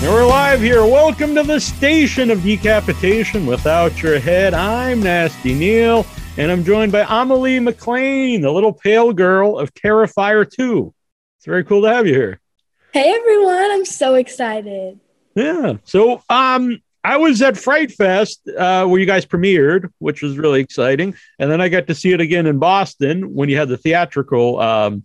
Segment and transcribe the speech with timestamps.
[0.00, 0.86] And we're live here.
[0.86, 4.54] Welcome to the station of decapitation without your head.
[4.54, 6.06] I'm Nasty Neal,
[6.36, 10.94] and I'm joined by Amelie McLain, the little pale girl of Terrifier 2.
[11.36, 12.40] It's very cool to have you here.
[12.92, 15.00] Hey everyone, I'm so excited.
[15.34, 15.78] Yeah.
[15.82, 20.60] So um I was at Fright Fest uh, where you guys premiered, which was really
[20.60, 21.16] exciting.
[21.40, 24.60] And then I got to see it again in Boston when you had the theatrical
[24.60, 25.02] um,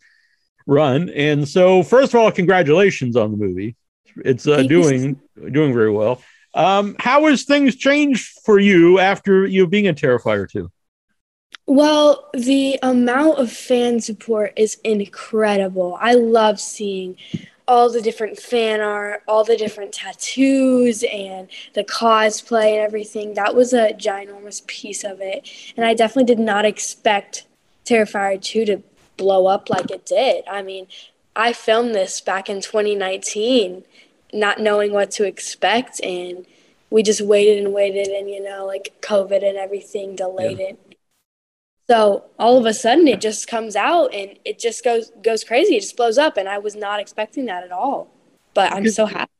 [0.68, 1.10] run.
[1.10, 3.76] And so, first of all, congratulations on the movie.
[4.18, 5.20] It's uh, doing
[5.52, 6.22] doing very well.
[6.54, 10.70] Um, how has things changed for you after you being a Terrifier 2?
[11.66, 15.98] Well, the amount of fan support is incredible.
[16.00, 17.18] I love seeing
[17.68, 23.34] all the different fan art, all the different tattoos, and the cosplay and everything.
[23.34, 25.50] That was a ginormous piece of it.
[25.78, 27.46] And I definitely did not expect
[27.86, 28.84] Terrifier 2 to
[29.16, 30.44] blow up like it did.
[30.48, 30.88] I mean,
[31.36, 33.84] I filmed this back in 2019,
[34.34, 36.04] not knowing what to expect.
[36.04, 36.46] And
[36.90, 40.68] we just waited and waited, and, you know, like COVID and everything delayed yeah.
[40.68, 40.94] it.
[41.90, 45.76] So all of a sudden it just comes out and it just goes goes crazy.
[45.76, 48.10] It just blows up and I was not expecting that at all.
[48.54, 49.32] But I'm so happy.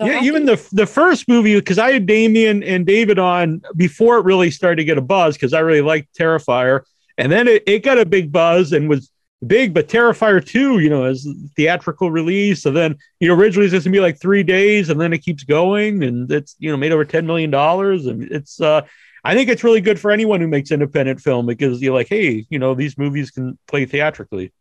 [0.00, 0.26] So yeah, happy.
[0.26, 4.50] even the the first movie because I had Damien and David on before it really
[4.50, 6.82] started to get a buzz because I really liked Terrifier,
[7.16, 9.10] and then it, it got a big buzz and was
[9.46, 9.74] big.
[9.74, 13.92] But Terrifier two, you know, as theatrical release, and then you know originally it's gonna
[13.92, 17.04] be like three days, and then it keeps going, and it's you know made over
[17.04, 18.82] ten million dollars, and it's uh
[19.24, 22.46] I think it's really good for anyone who makes independent film because you're like, hey,
[22.50, 24.52] you know, these movies can play theatrically.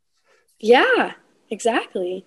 [0.59, 1.13] Yeah,
[1.49, 2.25] exactly.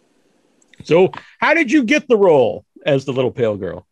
[0.85, 3.87] So, how did you get the role as the little pale girl?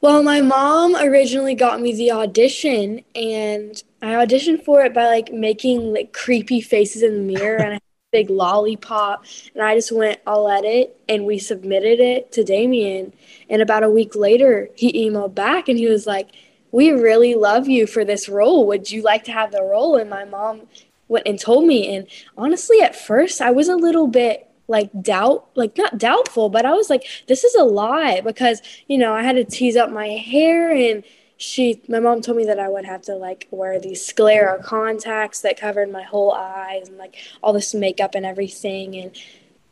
[0.00, 5.32] Well, my mom originally got me the audition, and I auditioned for it by like
[5.32, 7.80] making like creepy faces in the mirror and a
[8.12, 9.24] big lollipop.
[9.54, 13.12] And I just went, I'll edit, and we submitted it to Damien.
[13.48, 16.30] And about a week later, he emailed back and he was like,
[16.70, 18.66] we really love you for this role.
[18.66, 19.96] Would you like to have the role?
[19.96, 20.62] And my mom
[21.08, 21.94] went and told me.
[21.94, 26.64] And honestly, at first, I was a little bit like doubt, like not doubtful, but
[26.64, 29.90] I was like, this is a lie because, you know, I had to tease up
[29.90, 31.04] my hair and
[31.36, 35.40] she, my mom told me that I would have to like wear these sclera contacts
[35.42, 38.96] that covered my whole eyes and like all this makeup and everything.
[38.96, 39.10] And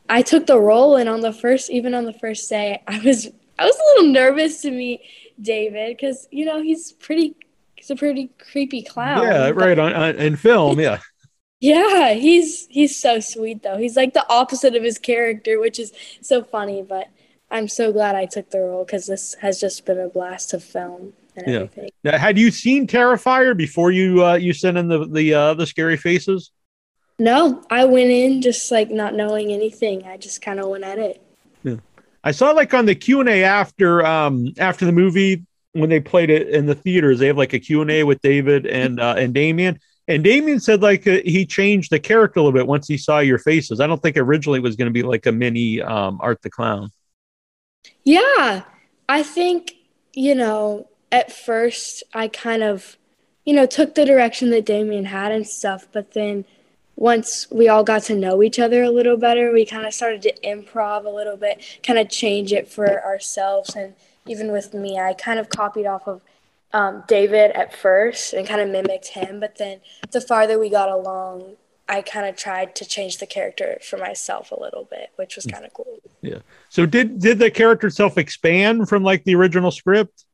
[0.09, 0.97] I took the role.
[0.97, 3.27] And on the first, even on the first day, I was,
[3.57, 5.01] I was a little nervous to meet
[5.41, 7.35] David because you know he's pretty.
[7.75, 9.23] He's a pretty creepy clown.
[9.23, 10.79] Yeah, right on, on in film.
[10.79, 10.99] Yeah.
[11.63, 13.77] Yeah, he's he's so sweet though.
[13.77, 16.83] He's like the opposite of his character, which is so funny.
[16.83, 17.07] But
[17.49, 20.59] I'm so glad I took the role because this has just been a blast to
[20.59, 21.53] film and yeah.
[21.55, 21.89] everything.
[22.03, 25.65] Now, had you seen Terrifier before you uh, you sent in the the uh, the
[25.65, 26.51] scary faces?
[27.17, 30.05] No, I went in just like not knowing anything.
[30.05, 31.21] I just kind of went at it.
[31.63, 31.77] Yeah.
[32.25, 36.01] I saw like on the Q and A after um after the movie when they
[36.01, 38.99] played it in the theaters, they have like a Q and A with David and
[38.99, 39.79] uh, and Damien.
[40.07, 43.19] And Damien said like uh, he changed the character a little bit once he saw
[43.19, 43.79] your faces.
[43.79, 46.49] I don't think originally it was going to be like a mini um, Art the
[46.49, 46.91] Clown.
[48.03, 48.63] Yeah,
[49.07, 49.73] I think
[50.13, 52.97] you know at first I kind of
[53.45, 56.45] you know took the direction that Damien had and stuff, but then
[56.95, 60.21] once we all got to know each other a little better, we kind of started
[60.21, 63.75] to improv a little bit, kind of change it for ourselves.
[63.75, 63.95] And
[64.27, 66.21] even with me, I kind of copied off of
[66.73, 69.39] um, David at first and kind of mimicked him.
[69.39, 69.79] But then
[70.11, 71.55] the farther we got along,
[71.87, 75.45] I kind of tried to change the character for myself a little bit, which was
[75.45, 75.99] kind of cool.
[76.21, 76.39] Yeah.
[76.69, 80.25] So did did the character itself expand from like the original script?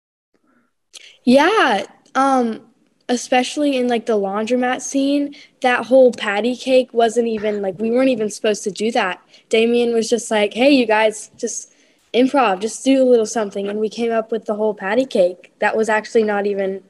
[1.24, 1.86] Yeah.
[2.16, 2.66] Um
[3.10, 8.10] especially in like the laundromat scene, that whole patty cake wasn't even like we weren't
[8.10, 9.20] even supposed to do that.
[9.50, 11.69] Damien was just like, "Hey, you guys, just
[12.14, 15.54] improv, just do a little something," and we came up with the whole patty cake.
[15.60, 16.84] That was actually not even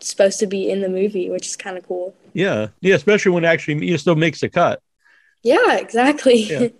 [0.00, 2.14] supposed to be in the movie, which is kind of cool.
[2.32, 4.80] Yeah, yeah, especially when actually you still makes a cut.
[5.42, 6.42] Yeah, exactly.
[6.44, 6.68] Yeah.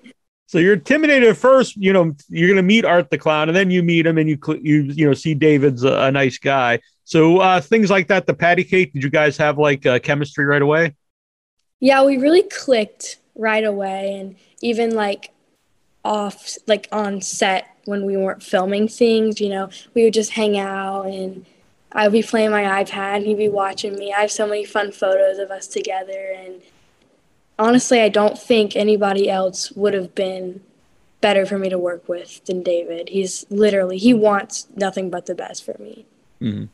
[0.51, 3.55] So you're intimidated at first, you know, you're going to meet Art the Clown, and
[3.55, 6.81] then you meet him, and you you you know see David's a, a nice guy.
[7.05, 8.93] So uh, things like that, the patty cake.
[8.93, 10.97] Did you guys have like uh, chemistry right away?
[11.79, 15.31] Yeah, we really clicked right away, and even like
[16.05, 20.59] off, like on set when we weren't filming things, you know, we would just hang
[20.59, 21.45] out and.
[21.93, 24.13] I'd be playing my iPad, and he'd be watching me.
[24.17, 26.63] I have so many fun photos of us together, and
[27.59, 30.61] honestly, I don't think anybody else would have been
[31.21, 33.09] better for me to work with than David.
[33.09, 36.07] He's literally he wants nothing but the best for me.
[36.41, 36.65] Mm-hmm.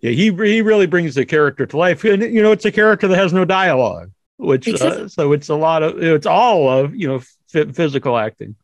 [0.00, 3.08] Yeah, he he really brings the character to life, and you know it's a character
[3.08, 7.08] that has no dialogue, which uh, so it's a lot of it's all of you
[7.08, 8.54] know f- physical acting.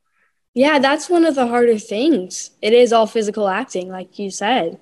[0.55, 2.51] Yeah, that's one of the harder things.
[2.61, 4.79] It is all physical acting, like you said.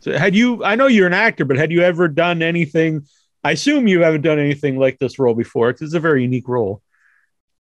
[0.00, 3.06] So had you I know you're an actor, but had you ever done anything
[3.42, 6.48] I assume you haven't done anything like this role before because it's a very unique
[6.48, 6.82] role.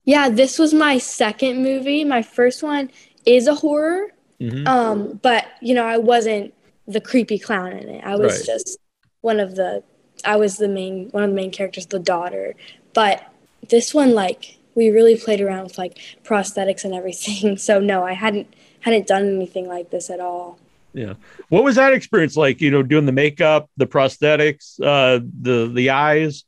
[0.05, 2.05] Yeah, this was my second movie.
[2.05, 2.91] My first one
[3.27, 4.09] is a horror.
[4.41, 4.67] Mm-hmm.
[4.67, 6.55] Um, but you know, I wasn't
[6.87, 8.05] the creepy clown in it.
[8.05, 8.47] I was right.
[8.47, 8.79] just
[9.21, 9.83] one of the
[10.25, 12.55] I was the main one of the main characters, the daughter.
[12.95, 13.23] But
[13.69, 17.57] this one like we really played around with like prosthetics and everything.
[17.71, 20.59] So no, I hadn't hadn't done anything like this at all.
[20.93, 21.15] Yeah.
[21.49, 25.91] What was that experience like, you know, doing the makeup, the prosthetics, uh the the
[25.91, 26.45] eyes?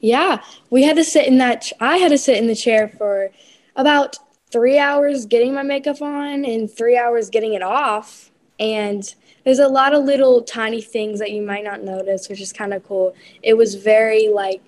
[0.00, 2.88] Yeah, we had to sit in that ch- I had to sit in the chair
[2.88, 3.30] for
[3.74, 4.16] about
[4.50, 9.14] 3 hours getting my makeup on and 3 hours getting it off and
[9.44, 12.74] there's a lot of little tiny things that you might not notice, which is kind
[12.74, 13.14] of cool.
[13.42, 14.60] It was very like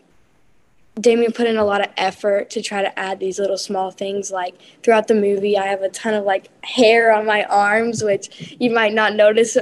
[1.00, 4.30] Damien put in a lot of effort to try to add these little small things.
[4.30, 8.56] Like throughout the movie, I have a ton of like hair on my arms, which
[8.58, 9.56] you might not notice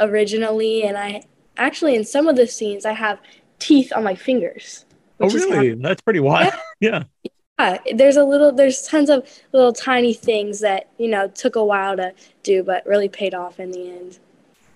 [0.00, 0.82] originally.
[0.84, 1.24] And I
[1.56, 3.20] actually, in some of the scenes, I have
[3.58, 4.84] teeth on my fingers.
[5.20, 5.74] Oh, really?
[5.74, 6.52] That's pretty wild.
[6.80, 7.04] Yeah.
[7.24, 7.30] yeah.
[7.58, 11.64] Yeah, there's a little, there's tons of little tiny things that you know took a
[11.64, 12.12] while to
[12.42, 14.18] do, but really paid off in the end.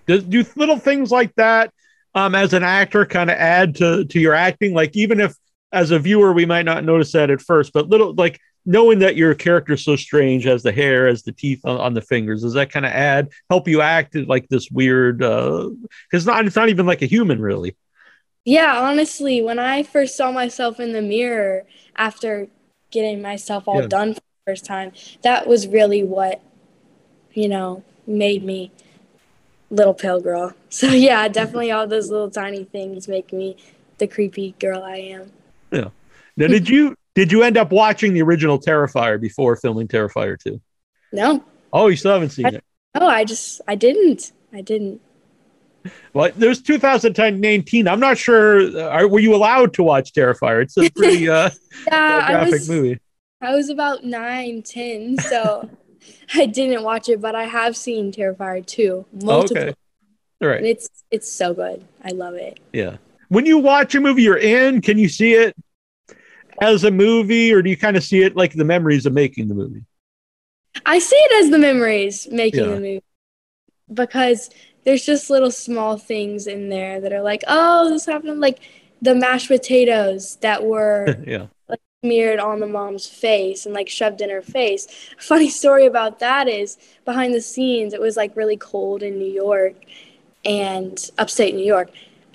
[0.06, 1.72] Do, do little things like that,
[2.14, 4.72] um, as an actor, kind of add to to your acting?
[4.72, 5.34] Like even if
[5.76, 9.14] as a viewer we might not notice that at first, but little like knowing that
[9.14, 12.54] your character's so strange, as the hair, as the teeth on, on the fingers, does
[12.54, 15.18] that kind of add help you act like this weird?
[15.18, 17.76] Because uh, not it's not even like a human really.
[18.44, 21.64] Yeah, honestly, when I first saw myself in the mirror
[21.96, 22.48] after
[22.90, 23.88] getting myself all yeah.
[23.88, 26.40] done for the first time, that was really what,
[27.32, 28.70] you know, made me
[29.70, 30.54] little pale girl.
[30.68, 33.56] So yeah, definitely all those little tiny things make me
[33.96, 35.32] the creepy girl I am.
[35.70, 35.88] Yeah.
[36.36, 40.60] Now, did you did you end up watching the original Terrifier before filming Terrifier 2?
[41.12, 41.42] No.
[41.72, 42.64] Oh, you still haven't seen I, it?
[42.94, 44.32] No, I just I didn't.
[44.52, 45.00] I didn't.
[46.12, 47.88] Well, there's 2019.
[47.88, 48.60] I'm not sure.
[48.60, 50.62] Uh, are, were you allowed to watch Terrifier?
[50.62, 51.50] It's a pretty uh,
[51.86, 53.00] yeah, graphic was, movie.
[53.40, 55.70] I was about nine, ten, so
[56.34, 59.62] I didn't watch it, but I have seen Terrifier 2 multiple.
[59.62, 59.74] Okay.
[60.42, 60.58] All right.
[60.58, 61.84] And it's it's so good.
[62.04, 62.60] I love it.
[62.72, 62.96] Yeah.
[63.28, 65.56] When you watch a movie you're in, can you see it
[66.60, 69.48] as a movie, or do you kind of see it like the memories of making
[69.48, 69.84] the movie?
[70.84, 72.66] I see it as the memories making yeah.
[72.66, 73.02] the movie
[73.92, 74.50] because
[74.84, 78.40] there's just little small things in there that are like, oh, this happened.
[78.40, 78.60] Like
[79.02, 81.46] the mashed potatoes that were yeah.
[81.68, 84.86] like, smeared on the mom's face and like shoved in her face.
[85.18, 89.30] Funny story about that is behind the scenes, it was like really cold in New
[89.30, 89.74] York
[90.44, 91.90] and upstate New York.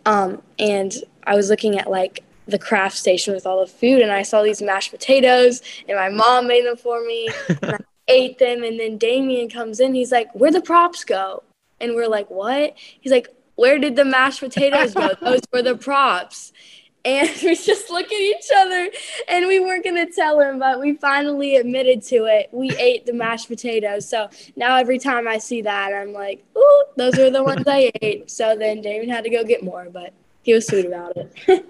[0.06, 0.94] Um, and
[1.26, 4.42] I was looking at like the craft station with all the food and I saw
[4.42, 8.80] these mashed potatoes and my mom made them for me and I ate them and
[8.80, 11.44] then Damien comes in he's like where the props go
[11.82, 12.76] and we're like, what?
[12.78, 15.10] He's like, where did the mashed potatoes go?
[15.22, 16.54] Those were the props.
[17.04, 18.90] And we just look at each other
[19.28, 22.50] and we weren't going to tell him, but we finally admitted to it.
[22.52, 24.08] We ate the mashed potatoes.
[24.08, 27.92] So now every time I see that, I'm like, ooh, those are the ones I
[28.02, 28.30] ate.
[28.30, 30.14] So then David had to go get more, but
[30.44, 31.66] he was sweet about it.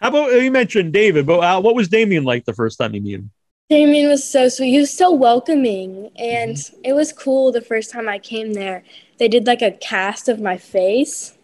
[0.00, 3.02] How about you mentioned David, but uh, what was Damien like the first time you
[3.02, 3.30] met him?
[3.68, 4.70] Damien was so sweet.
[4.70, 6.80] He was so welcoming, and mm-hmm.
[6.82, 8.82] it was cool the first time I came there
[9.20, 11.36] they did like a cast of my face.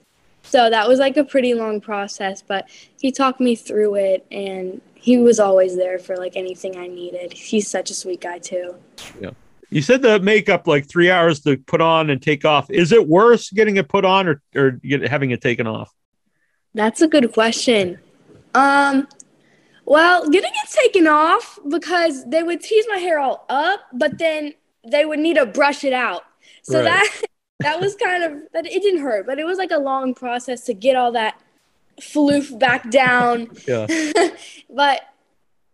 [0.56, 2.66] So that was like a pretty long process, but
[2.98, 7.34] he talked me through it and he was always there for like anything I needed.
[7.34, 8.74] He's such a sweet guy too.
[9.20, 9.32] Yeah.
[9.68, 12.70] You said the makeup like three hours to put on and take off.
[12.70, 15.92] Is it worse getting it put on or, or get, having it taken off?
[16.72, 17.98] That's a good question.
[18.54, 19.08] Um,
[19.84, 24.54] well, getting it taken off because they would tease my hair all up, but then
[24.90, 26.22] they would need to brush it out.
[26.62, 26.84] So right.
[26.84, 27.22] that
[27.60, 30.62] that was kind of that it didn't hurt, but it was like a long process
[30.62, 31.40] to get all that
[32.00, 33.48] floof back down.
[33.66, 33.86] Yeah.
[34.70, 35.02] but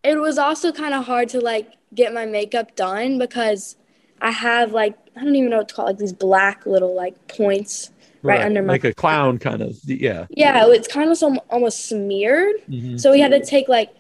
[0.03, 3.77] it was also kind of hard to like get my makeup done because
[4.21, 6.95] I have like I don't even know what to call it, like these black little
[6.95, 7.91] like points
[8.23, 10.27] right, right under my like a clown kind of yeah.
[10.31, 12.57] Yeah, it's kind of some almost smeared.
[12.69, 12.99] Mm-hmm.
[12.99, 13.91] So we had to take like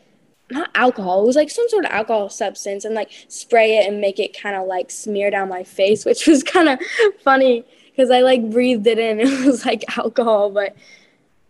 [0.52, 1.22] not alcohol.
[1.22, 4.38] It was like some sort of alcohol substance and like spray it and make it
[4.38, 6.78] kind of like smear down my face, which was kind of
[7.22, 9.20] funny because I like breathed it in.
[9.32, 10.74] It was like alcohol, but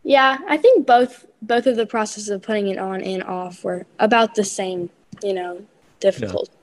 [0.03, 3.87] yeah, I think both both of the processes of putting it on and off were
[3.99, 4.91] about the same.
[5.23, 5.67] You know,
[6.01, 6.49] difficult.
[6.51, 6.59] Yeah.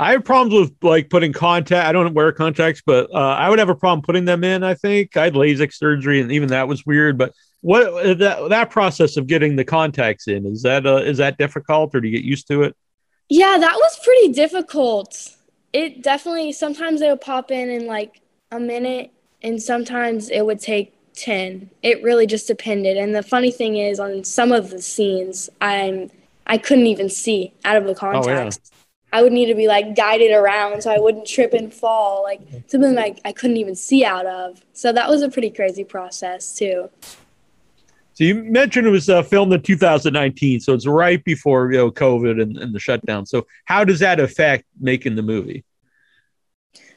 [0.00, 1.86] I have problems with like putting contact.
[1.86, 4.62] I don't wear contacts, but uh, I would have a problem putting them in.
[4.64, 7.18] I think I had LASIK surgery, and even that was weird.
[7.18, 11.38] But what that that process of getting the contacts in is that uh, is that
[11.38, 12.76] difficult, or do you get used to it?
[13.28, 15.36] Yeah, that was pretty difficult.
[15.72, 19.12] It definitely sometimes they would pop in in like a minute,
[19.42, 21.70] and sometimes it would take 10.
[21.82, 22.96] It really just depended.
[22.96, 26.10] And the funny thing is, on some of the scenes, I'm
[26.46, 28.60] I couldn't even see out of the contacts.
[28.72, 28.76] Oh, yeah.
[29.12, 32.40] I would need to be like guided around so I wouldn't trip and fall, like
[32.68, 34.60] something like I couldn't even see out of.
[34.72, 36.90] So that was a pretty crazy process too.
[38.20, 41.90] So you mentioned it was uh, filmed in 2019, so it's right before you know
[41.90, 43.24] COVID and, and the shutdown.
[43.24, 45.64] So how does that affect making the movie?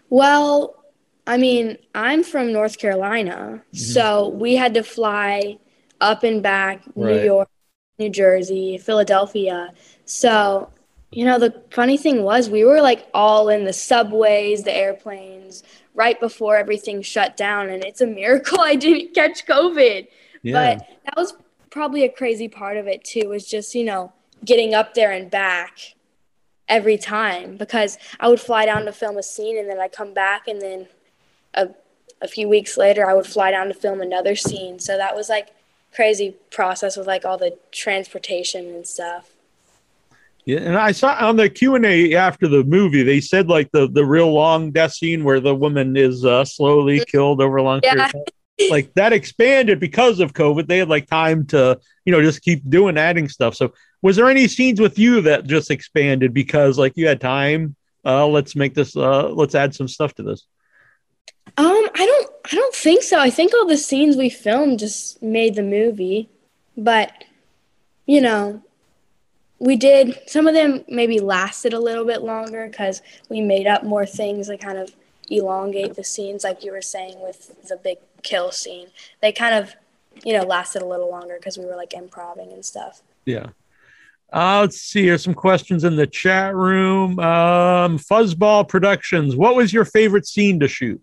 [0.09, 0.83] Well,
[1.25, 3.77] I mean, I'm from North Carolina, mm-hmm.
[3.77, 5.59] so we had to fly
[6.01, 7.15] up and back right.
[7.15, 7.49] New York,
[7.99, 9.73] New Jersey, Philadelphia.
[10.03, 10.73] So,
[11.09, 15.63] you know, the funny thing was we were like all in the subways, the airplanes,
[15.95, 17.69] right before everything shut down.
[17.69, 20.07] And it's a miracle I didn't catch COVID.
[20.43, 20.75] Yeah.
[20.75, 21.33] But that was
[21.71, 24.13] probably a crazy part of it too, was just, you know,
[24.45, 25.95] getting up there and back
[26.67, 30.13] every time because I would fly down to film a scene and then I'd come
[30.13, 30.87] back and then
[31.53, 31.69] a,
[32.21, 34.79] a few weeks later I would fly down to film another scene.
[34.79, 35.49] So that was like
[35.93, 39.29] crazy process with like all the transportation and stuff.
[40.45, 43.71] Yeah, and I saw on the Q and A after the movie, they said like
[43.71, 47.09] the the real long death scene where the woman is uh, slowly mm-hmm.
[47.09, 48.09] killed over a long yeah.
[48.09, 48.29] period.
[48.69, 50.67] Like that expanded because of COVID.
[50.67, 53.55] They had like time to you know just keep doing adding stuff.
[53.55, 57.75] So was there any scenes with you that just expanded because like you had time?
[58.05, 58.95] Uh, let's make this.
[58.95, 60.45] Uh, let's add some stuff to this.
[61.57, 62.31] Um, I don't.
[62.51, 63.19] I don't think so.
[63.19, 66.29] I think all the scenes we filmed just made the movie,
[66.75, 67.23] but
[68.05, 68.61] you know,
[69.59, 73.83] we did some of them maybe lasted a little bit longer because we made up
[73.83, 74.93] more things that kind of
[75.29, 78.87] elongate the scenes, like you were saying with the big kill scene.
[79.21, 79.75] They kind of,
[80.23, 83.01] you know, lasted a little longer because we were like improving and stuff.
[83.25, 83.47] Yeah.
[84.31, 85.03] Uh, let's see.
[85.03, 87.19] Here's some questions in the chat room.
[87.19, 89.35] Um, Fuzzball Productions.
[89.35, 90.99] What was your favorite scene to shoot?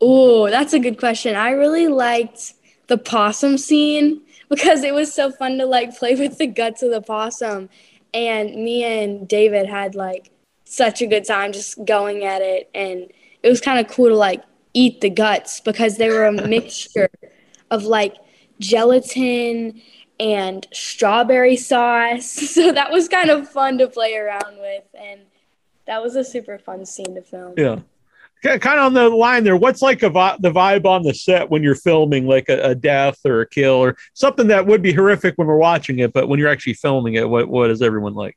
[0.00, 1.36] Oh, that's a good question.
[1.36, 2.54] I really liked
[2.88, 6.90] the possum scene because it was so fun to like play with the guts of
[6.90, 7.68] the possum.
[8.12, 10.30] And me and David had like
[10.74, 12.70] such a good time just going at it.
[12.74, 13.10] And
[13.42, 17.10] it was kind of cool to like eat the guts because they were a mixture
[17.70, 18.16] of like
[18.58, 19.80] gelatin
[20.20, 22.24] and strawberry sauce.
[22.54, 24.84] So that was kind of fun to play around with.
[24.94, 25.20] And
[25.86, 27.54] that was a super fun scene to film.
[27.56, 27.80] Yeah.
[28.42, 29.56] Kind of on the line there.
[29.56, 32.74] What's like a vi- the vibe on the set when you're filming, like a, a,
[32.74, 36.28] death or a kill or something that would be horrific when we're watching it, but
[36.28, 38.36] when you're actually filming it, what what is everyone like?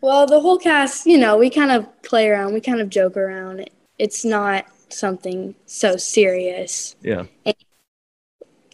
[0.00, 3.16] Well, the whole cast, you know, we kind of play around, we kind of joke
[3.16, 3.68] around.
[3.98, 6.96] It's not something so serious.
[7.02, 7.24] Yeah.
[7.44, 7.56] And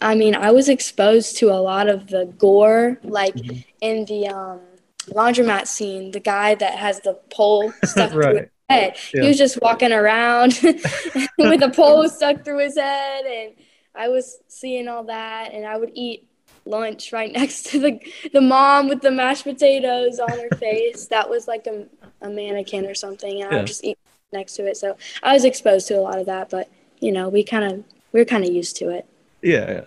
[0.01, 3.61] I mean, I was exposed to a lot of the gore, like mm-hmm.
[3.81, 4.61] in the um,
[5.07, 8.25] laundromat scene, the guy that has the pole stuck right.
[8.25, 8.97] through his head.
[9.13, 9.23] Yeah.
[9.23, 10.59] He was just walking around
[11.39, 13.55] with a pole stuck through his head, and
[13.95, 16.29] I was seeing all that, and I would eat
[16.65, 18.01] lunch right next to the
[18.33, 21.07] the mom with the mashed potatoes on her face.
[21.09, 21.87] That was like a,
[22.21, 23.57] a mannequin or something, and yeah.
[23.57, 23.99] I would just eat
[24.33, 24.77] next to it.
[24.77, 26.69] So I was exposed to a lot of that, but
[27.01, 29.07] you know, we kind of we are kind of used to it.
[29.43, 29.83] Yeah.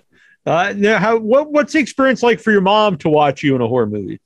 [0.46, 3.62] Uh, now, how what what's the experience like for your mom to watch you in
[3.62, 4.22] a horror movie?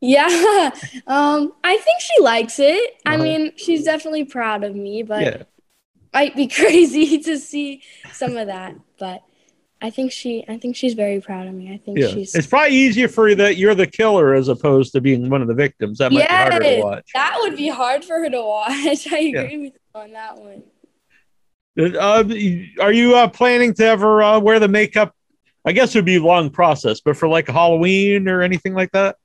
[0.00, 0.70] Yeah,
[1.06, 2.90] um, I think she likes it.
[3.06, 3.14] Uh-huh.
[3.14, 5.42] I mean, she's definitely proud of me, but yeah.
[6.12, 8.74] might be crazy to see some of that.
[8.98, 9.22] But
[9.82, 11.72] I think she, I think she's very proud of me.
[11.72, 12.08] I think yeah.
[12.08, 12.34] she's.
[12.34, 15.48] It's probably easier for you that you're the killer as opposed to being one of
[15.48, 15.98] the victims.
[15.98, 17.10] That might yes, be harder to watch.
[17.14, 18.72] That would be hard for her to watch.
[19.10, 19.42] I agree yeah.
[19.42, 20.62] with you on that one.
[21.78, 22.24] Uh,
[22.82, 25.14] are you uh, planning to ever uh, wear the makeup?
[25.64, 28.92] I guess it would be a long process, but for like Halloween or anything like
[28.92, 29.16] that.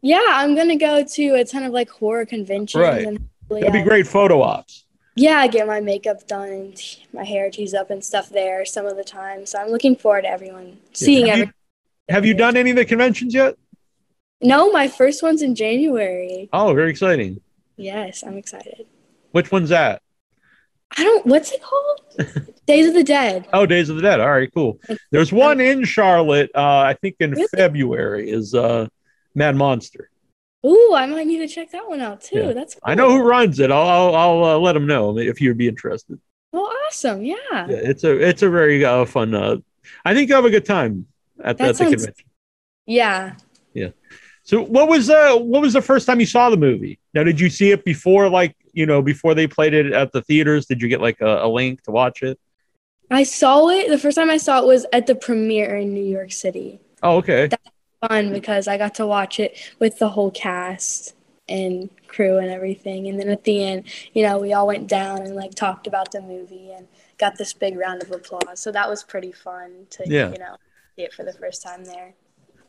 [0.00, 2.80] Yeah, I'm gonna go to a ton of like horror conventions.
[2.80, 3.06] Right.
[3.06, 4.83] And That'd be great photo ops
[5.16, 8.86] yeah, I get my makeup done and my hair teased up and stuff there some
[8.86, 9.46] of the time.
[9.46, 11.54] So I'm looking forward to everyone seeing have everyone.
[12.08, 13.56] You, have you done any of the conventions yet?
[14.40, 16.48] No, my first one's in January.
[16.52, 17.40] Oh, very exciting.
[17.76, 18.86] Yes, I'm excited.
[19.32, 20.02] Which one's that?
[20.96, 21.26] I don't.
[21.26, 22.48] What's it called?
[22.66, 23.46] Days of the Dead.
[23.52, 24.20] Oh, Days of the Dead.
[24.20, 24.80] All right, cool.
[25.10, 26.50] There's one in Charlotte.
[26.54, 27.48] Uh, I think in really?
[27.54, 28.88] February is uh,
[29.34, 30.10] Mad Monster.
[30.64, 32.38] Ooh, I might need to check that one out too.
[32.38, 32.52] Yeah.
[32.52, 32.82] That's cool.
[32.84, 33.70] I know who runs it.
[33.70, 36.18] I'll I'll, I'll uh, let them know if you'd be interested.
[36.52, 37.24] Oh, awesome!
[37.24, 37.34] Yeah.
[37.52, 39.34] Yeah, it's a it's a very uh, fun.
[39.34, 39.56] Uh,
[40.04, 41.06] I think you have a good time
[41.42, 42.26] at, that at sounds, the convention.
[42.86, 43.34] Yeah.
[43.74, 43.88] Yeah.
[44.42, 46.98] So what was uh what was the first time you saw the movie?
[47.12, 50.22] Now, did you see it before, like you know, before they played it at the
[50.22, 50.66] theaters?
[50.66, 52.38] Did you get like a, a link to watch it?
[53.10, 53.88] I saw it.
[53.88, 56.80] The first time I saw it was at the premiere in New York City.
[57.02, 57.48] Oh, okay.
[57.48, 57.60] That
[58.08, 61.14] fun because I got to watch it with the whole cast.
[61.46, 63.06] and crew and everything.
[63.08, 63.84] And then at the end,
[64.14, 66.86] you know, we all went down and like talked about the movie and
[67.18, 68.60] got this big round of applause.
[68.62, 70.30] So that was pretty fun to, Yeah.
[70.32, 70.56] you know,
[70.96, 72.14] see it for the first time there.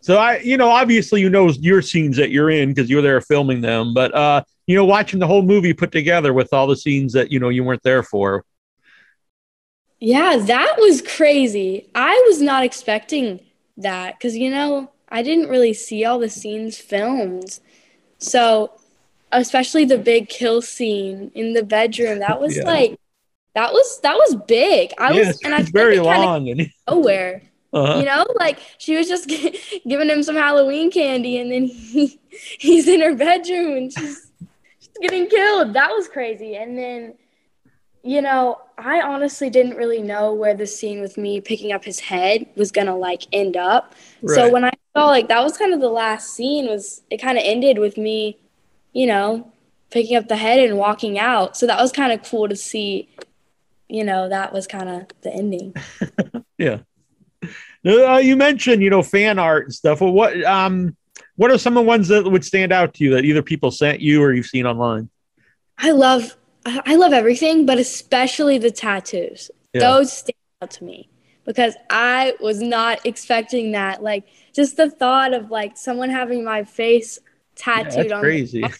[0.01, 3.01] So I, you know, obviously you know your scenes that you're in because you were
[3.01, 6.67] there filming them, but uh, you know, watching the whole movie put together with all
[6.67, 8.43] the scenes that you know you weren't there for.
[10.01, 11.89] Yeah, that was crazy.
[11.95, 13.39] I was not expecting
[13.77, 17.59] that because, you know, I didn't really see all the scenes filmed.
[18.19, 18.71] So,
[19.31, 22.63] especially the big kill scene in the bedroom, that was Yeah.
[22.63, 22.99] like,
[23.55, 24.91] that was that was big.
[24.99, 27.41] I yeah, was, and I very long and nowhere.
[27.73, 29.27] uh, You know, like she was just
[29.87, 32.19] giving him some Halloween candy, and then he
[32.59, 34.31] he's in her bedroom and she's,
[34.79, 35.73] she's getting killed.
[35.73, 36.55] That was crazy.
[36.57, 37.15] And then,
[38.03, 41.99] you know, I honestly didn't really know where the scene with me picking up his
[41.99, 43.95] head was gonna like end up.
[44.25, 47.37] So when I saw like that was kind of the last scene was it kind
[47.37, 48.37] of ended with me,
[48.93, 49.51] you know,
[49.91, 51.57] picking up the head and walking out.
[51.57, 53.09] So that was kind of cool to see.
[53.87, 55.75] You know, that was kind of the ending.
[56.57, 56.79] yeah.
[57.85, 60.01] Uh, you mentioned you know fan art and stuff.
[60.01, 60.95] Well, what um,
[61.35, 63.69] what are some of the ones that would stand out to you that either people
[63.69, 65.09] sent you or you've seen online?
[65.77, 66.35] I love
[66.65, 69.51] I I love everything, but especially the tattoos.
[69.73, 69.81] Yeah.
[69.81, 71.09] Those stand out to me
[71.45, 74.01] because I was not expecting that.
[74.01, 77.19] Like just the thought of like someone having my face
[77.73, 78.79] Yeah, tattooed that's on crazy.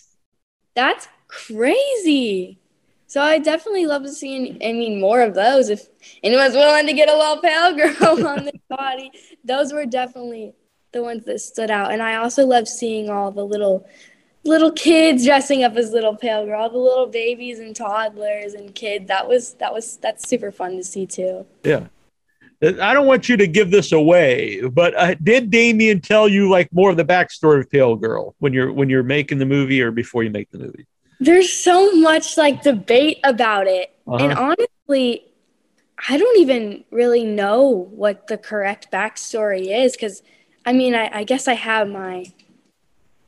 [0.76, 2.60] that's crazy.
[3.08, 5.88] So I definitely love to see I mean more of those if
[6.24, 9.12] anyone's willing to get a little pale girl on their body.
[9.44, 10.54] Those were definitely
[10.92, 11.92] the ones that stood out.
[11.92, 13.88] And I also love seeing all the little
[14.44, 18.76] little kids dressing up as little pale girl, all the little babies and toddlers and
[18.76, 19.08] kids.
[19.08, 21.46] That was that was that's super fun to see too.
[21.64, 21.88] Yeah.
[22.62, 26.72] I don't want you to give this away, but uh, did Damien tell you like
[26.74, 29.92] more of the backstory of Pale Girl when you're when you're making the movie or
[29.92, 30.86] before you make the movie?
[31.20, 33.92] There's so much like debate about it.
[34.08, 34.56] And Uh-huh.
[34.90, 35.26] honestly,
[36.10, 40.24] I don't even really know what the correct backstory is because
[40.66, 42.26] I mean I, I guess I have my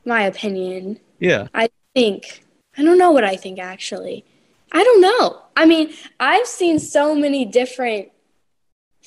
[0.04, 1.00] my opinion.
[1.20, 2.44] Yeah, I think
[2.76, 4.24] I don't know what I think actually.
[4.72, 5.42] I don't know.
[5.56, 8.08] I mean, I've seen so many different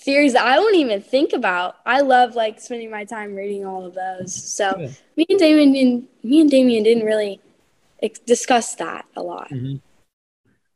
[0.02, 1.76] theories that I don't even think about.
[1.86, 4.34] I love like spending my time reading all of those.
[4.34, 4.90] So Yeah.
[5.16, 7.40] me and Damien didn't, me and Damien didn't really
[8.02, 9.52] ex- discuss that a lot.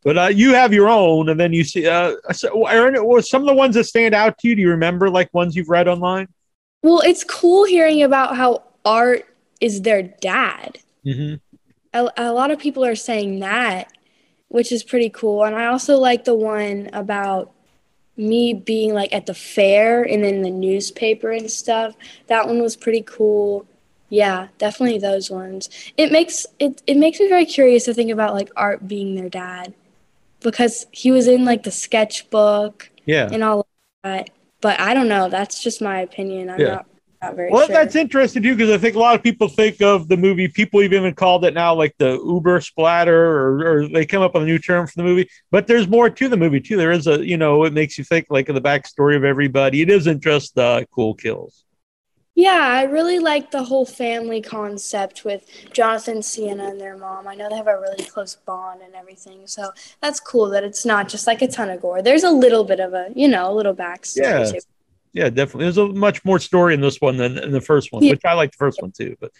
[0.04, 1.88] but uh, you have your own, and then you see.
[1.88, 4.56] Uh, so, Aaron, some of the ones that stand out to you?
[4.56, 6.28] Do you remember like ones you've read online?
[6.84, 9.26] Well, it's cool hearing about how art
[9.60, 10.78] is their dad.
[11.04, 11.36] Mm-hmm.
[11.94, 13.92] a, a lot of people are saying that,
[14.50, 15.44] which is pretty cool.
[15.44, 17.52] And I also like the one about
[18.18, 21.96] me being like at the fair and in the newspaper and stuff.
[22.28, 23.66] That one was pretty cool.
[24.10, 25.70] Yeah, definitely those ones.
[25.98, 29.30] It makes it it makes me very curious to think about like art being their
[29.30, 29.74] dad
[30.42, 33.30] because he was in like the sketchbook Yeah.
[33.32, 33.66] and all of
[34.04, 34.30] that.
[34.62, 35.30] But I don't know.
[35.30, 36.50] That's just my opinion.
[36.50, 36.68] I'm Yeah.
[36.76, 36.86] not
[37.26, 37.76] not very Well, sure.
[37.76, 40.48] that's interesting too, because I think a lot of people think of the movie.
[40.48, 44.34] People have even called it now like the Uber splatter, or, or they come up
[44.34, 45.28] with a new term for the movie.
[45.52, 46.78] But there's more to the movie too.
[46.78, 49.82] There is a, you know, it makes you think like of the backstory of everybody.
[49.82, 51.64] It isn't just uh, cool kills.
[52.38, 57.30] Yeah, I really like the whole family concept with Jonathan, Sienna, and their mom.
[57.30, 60.86] I know they have a really close bond and everything, so that's cool that it's
[60.86, 62.02] not just like a ton of gore.
[62.02, 64.52] There's a little bit of a, you know, a little backstory.
[64.52, 64.60] Yeah.
[65.16, 65.64] Yeah, definitely.
[65.64, 68.12] There's a much more story in this one than in the first one, Yeah.
[68.12, 69.16] which I like the first one too.
[69.22, 69.32] But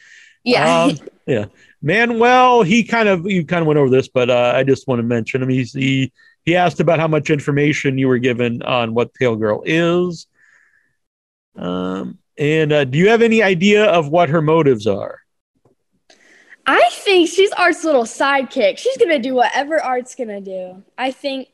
[0.46, 0.84] Yeah.
[0.86, 1.46] Um, yeah,
[1.82, 5.00] Manuel, he kind of you kind of went over this, but uh, I just want
[5.00, 5.50] to mention him.
[5.50, 6.14] He's he
[6.46, 10.28] he asked about how much information you were given on what Pale Girl is.
[11.58, 15.20] Um, and uh, do you have any idea of what her motives are?
[16.66, 18.78] I think she's Art's little sidekick.
[18.78, 20.84] She's gonna do whatever Art's gonna do.
[20.98, 21.50] I think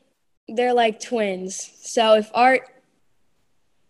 [0.48, 1.72] they're like twins.
[1.82, 2.62] So if Art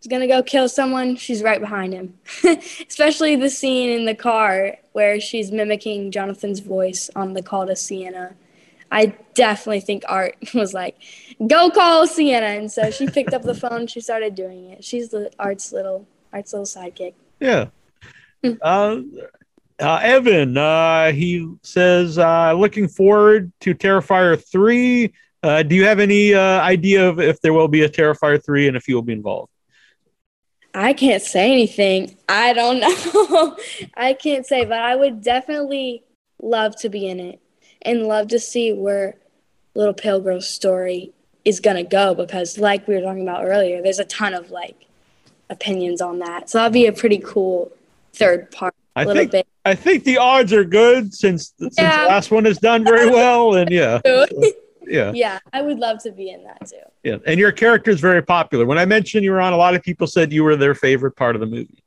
[0.02, 2.18] is gonna go kill someone, she's right behind him.
[2.88, 7.76] Especially the scene in the car where she's mimicking Jonathan's voice on the call to
[7.76, 8.34] Sienna.
[8.90, 10.96] I definitely think Art was like,
[11.46, 13.86] "Go call Sienna," and so she picked up the phone.
[13.86, 14.84] She started doing it.
[14.84, 17.14] She's the Art's little Art's little sidekick.
[17.40, 17.66] Yeah.
[18.44, 18.52] Hmm.
[18.60, 18.96] Uh,
[19.78, 25.12] uh, Evan, uh, he says, uh, looking forward to Terrifier 3.
[25.42, 28.68] Uh, do you have any uh, idea of if there will be a Terrifier 3
[28.68, 29.50] and if you will be involved?
[30.74, 32.16] I can't say anything.
[32.28, 32.80] I don't
[33.30, 33.56] know.
[33.94, 36.02] I can't say, but I would definitely
[36.40, 37.40] love to be in it
[37.82, 39.16] and love to see where
[39.74, 41.12] Little Pale Girl's story
[41.44, 44.50] is going to go because, like we were talking about earlier, there's a ton of
[44.50, 44.86] like
[45.50, 46.48] opinions on that.
[46.48, 47.72] So that'd be a pretty cool
[48.12, 48.74] third part.
[48.94, 49.46] I a little think bit.
[49.64, 53.54] I think the odds are good since since the last one has done very well,
[53.54, 54.00] and yeah,
[54.86, 56.76] yeah, yeah, I would love to be in that too.
[57.02, 57.16] yeah.
[57.26, 58.64] And your character is very popular.
[58.66, 61.12] When I mentioned you were on, a lot of people said you were their favorite
[61.16, 61.82] part of the movie.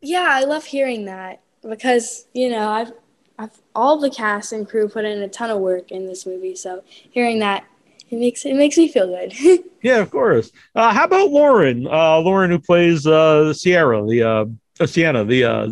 [0.00, 2.92] Yeah, I love hearing that because you know I've,
[3.38, 6.54] I've all the cast and crew put in a ton of work in this movie,
[6.56, 7.64] so hearing that
[8.10, 9.32] it makes it makes me feel good.
[9.80, 10.50] Yeah, of course.
[10.74, 11.86] Uh, how about Lauren?
[11.86, 14.44] Uh, Lauren, who plays uh, Sierra, the uh,
[14.80, 15.68] uh, Sienna, the uh,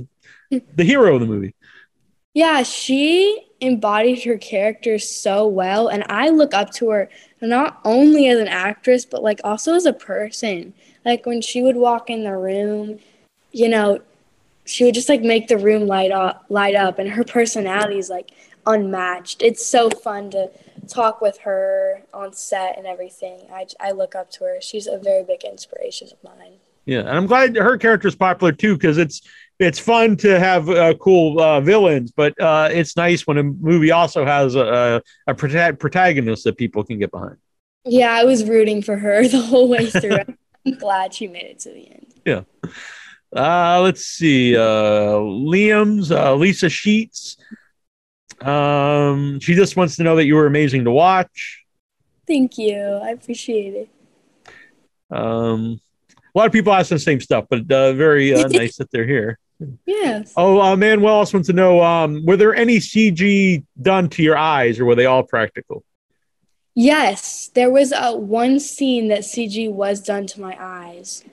[0.51, 1.57] the hero of the movie.
[2.33, 7.09] yeah, she embodied her character so well, and I look up to her
[7.41, 10.75] not only as an actress but like also as a person.
[11.05, 12.99] Like when she would walk in the room,
[13.53, 14.01] you know,
[14.65, 18.11] she would just like make the room light up, light up, and her personality is
[18.11, 18.33] like
[18.67, 19.43] unmatched.
[19.43, 20.51] It's so fun to
[20.89, 23.47] talk with her on set and everything.
[23.53, 24.61] I, I look up to her.
[24.61, 26.55] She's a very big inspiration of mine.
[26.85, 29.23] Yeah, and I'm glad her character is popular too because it's
[29.59, 33.91] it's fun to have uh, cool uh, villains, but uh, it's nice when a movie
[33.91, 37.37] also has a, a, prota- protagonist that people can get behind.
[37.85, 40.19] Yeah, I was rooting for her the whole way through.
[40.67, 42.15] I'm glad she made it to the end.
[42.25, 42.43] Yeah.
[43.35, 44.57] Uh, let's see.
[44.57, 47.37] Uh, Liam's uh, Lisa Sheets.
[48.41, 51.65] Um, she just wants to know that you were amazing to watch.
[52.27, 53.01] Thank you.
[53.03, 53.91] I appreciate it.
[55.11, 55.81] Um,
[56.35, 59.07] a lot of people ask the same stuff, but uh, very uh, nice that they're
[59.07, 59.39] here.
[59.87, 60.33] Yes.
[60.37, 64.37] Oh, uh, Manuel also wants to know: um, Were there any CG done to your
[64.37, 65.83] eyes, or were they all practical?
[66.75, 71.25] Yes, there was a one scene that CG was done to my eyes.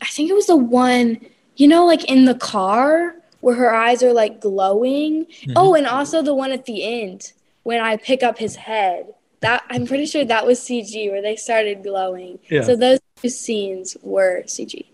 [0.00, 1.20] I think it was the one,
[1.56, 5.26] you know, like in the car where her eyes are like glowing.
[5.26, 5.52] Mm-hmm.
[5.54, 9.12] Oh, and also the one at the end when I pick up his head.
[9.40, 12.38] That I'm pretty sure that was CG where they started glowing.
[12.48, 12.62] Yeah.
[12.62, 14.86] So those two scenes were CG.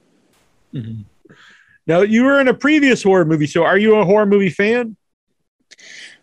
[0.74, 1.04] Mhm.
[1.92, 4.96] Now, you were in a previous horror movie, so are you a horror movie fan?
[5.70, 5.74] uh,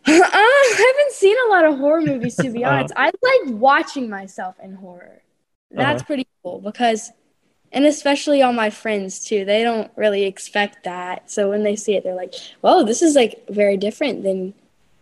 [0.08, 2.78] I haven't seen a lot of horror movies to be Uh-huh.
[2.78, 2.94] honest.
[2.98, 5.22] I like watching myself in horror.
[5.70, 6.08] That's Uh-huh.
[6.08, 7.12] pretty cool because,
[7.72, 9.46] and especially all my friends too.
[9.46, 13.14] They don't really expect that, so when they see it, they're like, "Whoa, this is
[13.16, 14.56] like very different than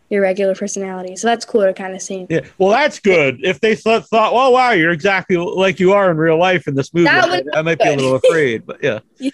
[0.10, 2.26] your regular personality." So that's cool to kind of see.
[2.28, 2.42] Yeah.
[2.58, 3.40] Well, that's good.
[3.42, 6.76] If they thought, thought well, wow, you're exactly like you are in real life in
[6.76, 9.00] this movie, I, I might be a little afraid, but yeah.
[9.18, 9.32] Yeah.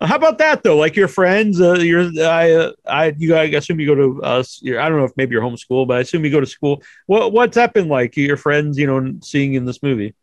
[0.00, 0.76] How about that though?
[0.76, 4.60] Like your friends, uh, your I, uh, I, you, I assume you go to us.
[4.66, 6.82] Uh, I don't know if maybe you're homeschool, but I assume you go to school.
[7.06, 8.16] What, what's that been like?
[8.16, 10.14] Your friends, you know, seeing in this movie.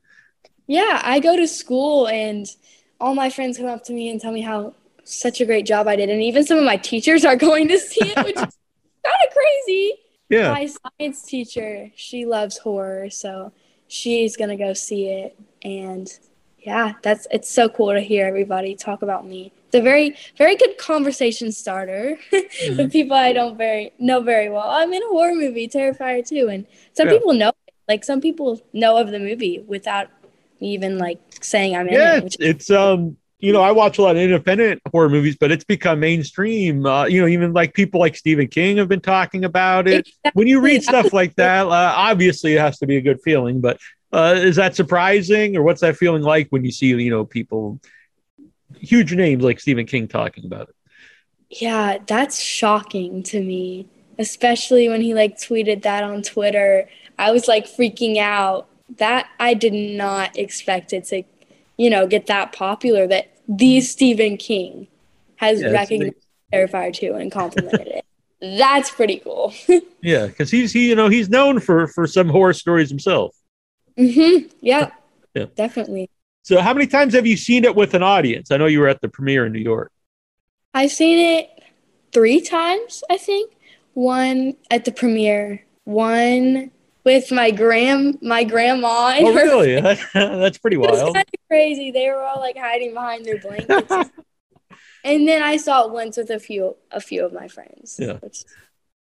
[0.68, 2.46] Yeah, I go to school and
[3.00, 5.88] all my friends come up to me and tell me how such a great job
[5.88, 8.42] I did, and even some of my teachers are going to see it, which is
[9.04, 9.94] kind of crazy.
[10.30, 10.54] Yeah.
[10.54, 13.52] My science teacher, she loves horror, so
[13.88, 15.38] she's gonna go see it.
[15.64, 16.08] And
[16.62, 19.52] yeah, that's it's so cool to hear everybody talk about me.
[19.68, 24.70] It's a very, very good conversation starter with people I don't very know very well.
[24.70, 27.14] I'm in a horror movie, Terrifier 2, and some Yeah.
[27.14, 27.52] people know.
[27.88, 30.10] Like some people know of the movie without
[30.60, 32.18] me even like saying I'm in Yeah.
[32.18, 32.24] it.
[32.24, 33.18] Which It's, um.
[33.44, 36.86] You know, I watch a lot of independent horror movies, but it's become mainstream.
[36.86, 40.08] Uh, you know, even like people like Stephen King have been talking about it.
[40.36, 43.60] when you read stuff like that, uh, obviously it has to be a good feeling.
[43.60, 43.80] But
[44.14, 47.80] uh, is that surprising, or what's that feeling like when you see you know people,
[48.78, 50.76] huge names like Stephen King talking about it?
[51.50, 56.90] Yeah, that's shocking to me, especially when he like tweeted that on Twitter.
[57.20, 58.68] I was like freaking out.
[58.98, 61.24] That I did not expect it to,
[61.78, 64.88] you know, get that popular that the Stephen King
[65.38, 66.16] has Yeah, recognized
[66.54, 68.06] Terrifier 2 and complimented it.
[68.42, 69.54] That's pretty cool.
[70.02, 73.36] Yeah, because he's he you know he's known for for some horror stories himself.
[74.08, 74.92] Hmm Yeah,
[75.34, 75.46] Yeah.
[75.56, 76.10] definitely.
[76.44, 78.52] So how many times have you seen it with an audience?
[78.52, 79.92] I know you were at the premiere in New York.
[80.74, 81.50] I've seen it
[82.12, 83.52] three times, I think.
[83.94, 86.72] One at the premiere, one
[87.04, 89.10] with my grand my grandma.
[89.18, 89.80] and Oh, really?
[90.14, 91.14] That's pretty It was wild.
[91.16, 91.92] kind of crazy.
[91.92, 93.92] They were all like hiding behind their blankets.
[95.04, 97.98] and then I saw it once with a few a few of my friends.
[98.00, 98.14] Yeah.
[98.14, 98.44] which-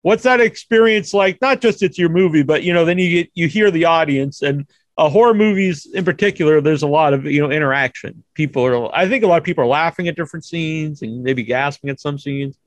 [0.03, 1.41] What's that experience like?
[1.41, 4.43] Not just it's your movie, but you know, then you get you hear the audience
[4.43, 4.67] and
[4.99, 6.61] uh, horror movies in particular.
[6.61, 8.25] There's a lot of you know interaction.
[8.35, 8.95] People are.
[8.95, 12.01] I think a lot of people are laughing at different scenes and maybe gasping at
[12.01, 12.59] some scenes.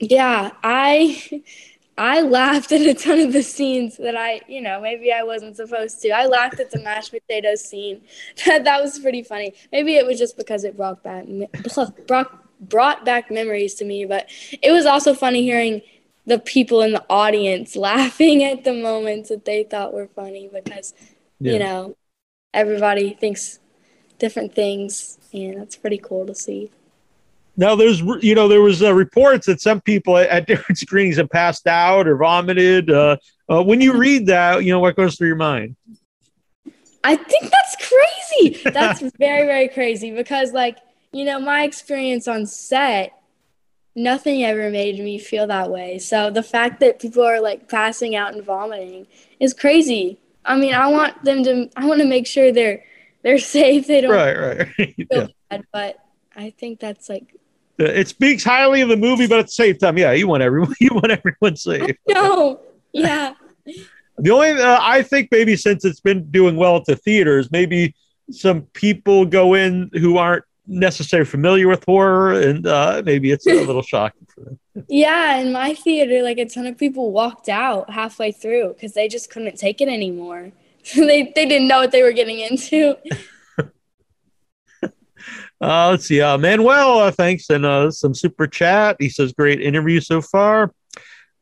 [0.00, 1.42] yeah, I
[1.98, 5.56] I laughed at a ton of the scenes that I, you know, maybe I wasn't
[5.56, 6.10] supposed to.
[6.10, 8.02] I laughed at the mashed potatoes scene.
[8.46, 9.54] That that was pretty funny.
[9.72, 11.26] Maybe it was just because it brought back
[12.06, 14.28] brought brought back memories to me, but
[14.62, 15.82] it was also funny hearing
[16.26, 20.94] the people in the audience laughing at the moments that they thought were funny because
[21.40, 21.52] Yeah.
[21.54, 21.96] you know
[22.54, 23.58] everybody thinks
[24.18, 26.70] different things and that's pretty cool to see
[27.56, 31.16] Now, there's you know there was uh, reports that some people at, at, different screenings
[31.18, 32.90] have passed out or vomited.
[32.90, 33.16] Uh,
[33.50, 35.76] uh, when you read that, you know what goes through your mind?
[37.04, 38.70] I think that's crazy.
[38.70, 40.78] That's very very crazy because like
[41.12, 43.12] you know my experience on set,
[43.94, 45.98] nothing ever made me feel that way.
[45.98, 49.06] So the fact that people are like passing out and vomiting
[49.40, 50.18] is crazy.
[50.44, 51.70] I mean, I want them to.
[51.76, 52.82] I want to make sure they're
[53.22, 53.86] they're safe.
[53.86, 54.68] They don't right right.
[54.76, 55.26] feel yeah.
[55.50, 57.36] bad, but I think that's like
[57.78, 60.74] it speaks highly of the movie, but at the same time, yeah, you want everyone
[60.80, 61.96] you want everyone safe.
[62.08, 62.60] No,
[62.92, 63.34] yeah.
[64.18, 67.94] the only uh, I think maybe since it's been doing well at the theaters, maybe
[68.30, 73.64] some people go in who aren't necessarily familiar with horror, and uh, maybe it's a
[73.64, 74.58] little shocking for them.
[74.88, 79.08] Yeah, in my theater, like a ton of people walked out halfway through because they
[79.08, 80.52] just couldn't take it anymore.
[80.96, 82.96] they they didn't know what they were getting into.
[85.60, 86.20] Uh, let's see.
[86.20, 88.96] Uh, Manuel, uh, thanks, and uh, some super chat.
[88.98, 90.74] He says, "Great interview so far."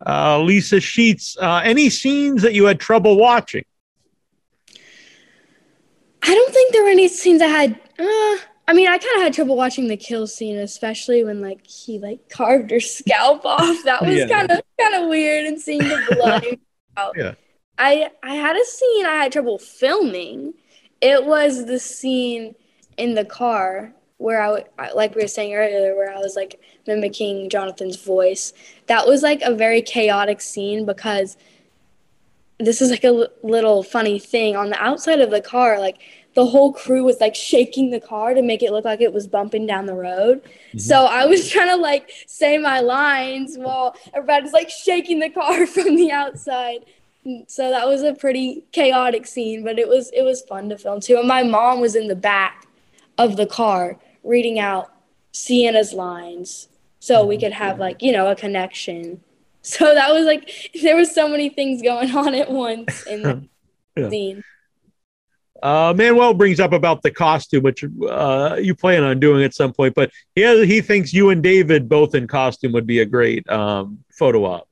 [0.07, 3.65] Uh, Lisa Sheets, uh, any scenes that you had trouble watching?
[6.23, 7.81] I don't think there were any scenes I had.
[8.71, 11.99] I mean, I kind of had trouble watching the kill scene, especially when like he
[11.99, 13.77] like carved her scalp off.
[13.85, 17.11] That was kind of kind of weird, and seeing the blood.
[17.17, 17.35] yeah.
[17.79, 20.55] I I had a scene I had trouble filming.
[21.01, 22.55] It was the scene
[22.97, 27.51] in the car where I, like we were saying earlier, where I was like mimicking
[27.51, 28.53] Jonathan's voice.
[28.87, 31.37] That was like a very chaotic scene because
[32.61, 34.55] this is like a l- little funny thing.
[34.55, 35.99] On the outside of the car, like
[36.35, 39.27] the whole crew was like shaking the car to make it look like it was
[39.27, 40.43] bumping down the road.
[40.43, 40.79] Mm-hmm.
[40.79, 45.67] So I was trying to like say my lines while everybody's like shaking the car
[45.67, 46.85] from the outside.
[47.49, 51.01] So that was a pretty chaotic scene, but it was it was fun to film
[51.01, 51.19] too.
[51.19, 52.67] And my mom was in the back
[53.19, 54.91] of the car reading out
[55.33, 56.69] Sienna's lines
[57.01, 59.23] so we could have like, you know, a connection.
[59.63, 63.47] So that was like there was so many things going on at once in the
[63.95, 64.09] yeah.
[64.09, 64.45] scene.
[65.63, 69.73] Uh, Manuel brings up about the costume, which uh, you plan on doing at some
[69.73, 73.07] point, but he has, he thinks you and David both in costume would be a
[73.07, 74.69] great um, photo op.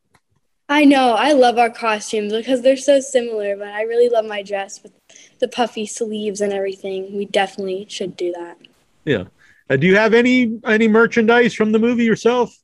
[0.68, 1.14] I know.
[1.14, 4.92] I love our costumes because they're so similar, but I really love my dress with
[5.38, 7.16] the puffy sleeves and everything.
[7.16, 8.58] We definitely should do that.
[9.04, 9.24] Yeah.
[9.70, 12.54] Uh, do you have any any merchandise from the movie yourself?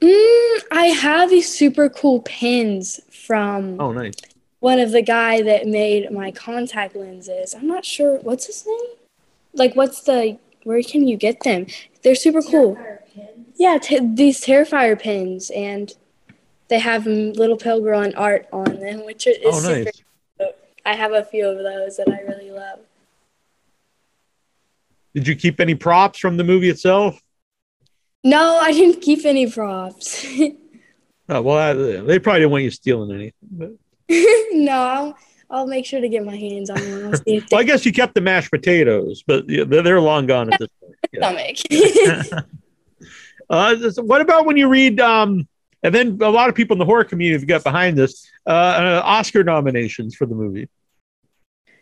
[0.00, 3.80] Mm, I have these super cool pins from.
[3.80, 4.14] Oh, nice.
[4.64, 7.54] One of the guy that made my contact lenses.
[7.54, 8.96] I'm not sure what's his name.
[9.52, 10.38] Like, what's the?
[10.62, 11.66] Where can you get them?
[12.02, 12.78] They're super cool.
[13.56, 15.92] Yeah, t- these Terrifier pins, and
[16.68, 19.98] they have little pale girl art on them, which is oh, nice.
[20.38, 20.54] super.
[20.86, 22.78] I have a few of those that I really love.
[25.12, 27.20] Did you keep any props from the movie itself?
[28.24, 30.24] No, I didn't keep any props.
[31.28, 33.34] oh, well, I, they probably didn't want you stealing anything.
[33.52, 33.72] But.
[34.52, 35.18] no, I'll,
[35.50, 37.20] I'll, make sure to get my hands on one.
[37.50, 40.68] well, I guess you kept the mashed potatoes, but they're, they're long gone at this
[40.80, 40.94] point.
[41.12, 42.22] Yeah.
[42.22, 42.46] Stomach.
[43.48, 45.46] uh, what about when you read, um,
[45.82, 48.50] and then a lot of people in the horror community have got behind this, uh,
[48.50, 50.68] uh, Oscar nominations for the movie.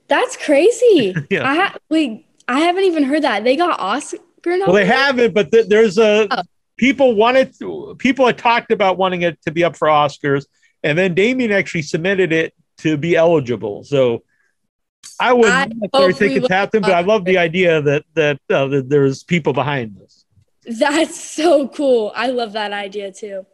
[0.08, 1.14] That's crazy.
[1.30, 1.48] yeah.
[1.48, 4.18] I ha- wait, I haven't even heard that they got Oscar.
[4.44, 6.42] Well, they haven't, but th- there's a oh.
[6.76, 10.46] people wanted to, people had talked about wanting it to be up for Oscars,
[10.82, 13.84] and then Damien actually submitted it to be eligible.
[13.84, 14.22] So
[15.20, 18.88] I wouldn't I think it's happened, but I love the idea that that, uh, that
[18.88, 20.24] there's people behind this.
[20.78, 22.12] That's so cool.
[22.14, 23.46] I love that idea too.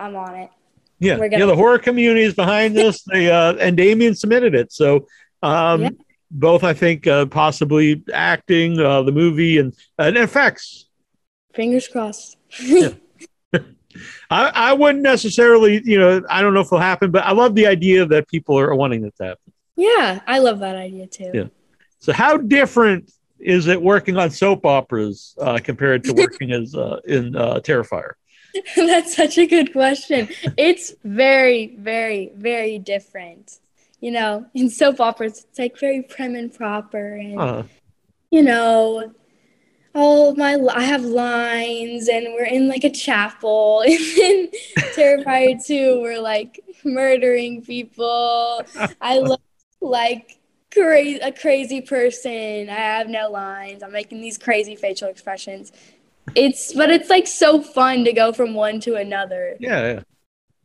[0.00, 0.50] I'm on it.
[0.98, 1.44] Yeah, yeah.
[1.44, 3.02] The horror community is behind this.
[3.02, 5.06] they uh, and Damien submitted it, so
[5.42, 5.90] um, yeah
[6.34, 10.86] both I think uh, possibly acting, uh, the movie, and, and effects.
[11.54, 12.36] Fingers crossed.
[12.60, 12.90] yeah.
[14.30, 17.54] I, I wouldn't necessarily, you know, I don't know if it'll happen, but I love
[17.54, 19.52] the idea that people are wanting it to happen.
[19.76, 21.30] Yeah, I love that idea too.
[21.34, 21.44] Yeah.
[21.98, 27.00] So, how different is it working on soap operas uh, compared to working as uh,
[27.04, 28.12] in uh, Terrifier?
[28.76, 30.28] That's such a good question.
[30.56, 33.58] It's very, very, very different
[34.04, 37.62] you know, in soap operas, it's like very prim and proper, and uh-huh.
[38.30, 39.14] you know,
[39.94, 43.84] all my I have lines, and we're in like a chapel.
[43.86, 44.48] And then
[44.94, 48.62] Terrifier two, we're like murdering people.
[49.00, 49.40] I look
[49.80, 50.38] like
[50.72, 52.68] crazy a crazy person.
[52.68, 53.82] I have no lines.
[53.82, 55.72] I'm making these crazy facial expressions.
[56.34, 59.56] It's but it's like so fun to go from one to another.
[59.60, 60.00] Yeah, yeah.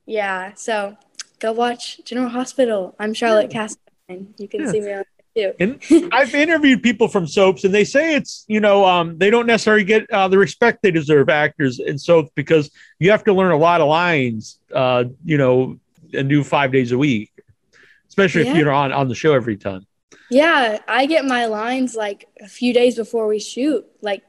[0.06, 0.54] Yeah.
[0.56, 0.98] So
[1.40, 2.96] go watch General Hospital.
[3.00, 3.68] I'm Charlotte yeah.
[4.10, 4.72] You can yeah.
[4.72, 5.04] see me on
[5.36, 5.54] too.
[5.60, 5.80] And
[6.12, 9.84] I've interviewed people from soaps, and they say it's you know um, they don't necessarily
[9.84, 13.58] get uh, the respect they deserve actors in soaps because you have to learn a
[13.58, 15.80] lot of lines, uh, you know,
[16.14, 17.32] and do five days a week,
[18.08, 18.52] especially Yeah.
[18.52, 19.86] if you're on on the show every time.
[20.32, 24.24] Yeah, I get my lines like a few days before we shoot, like